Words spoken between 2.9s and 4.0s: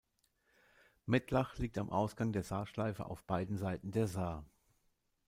auf beiden Seiten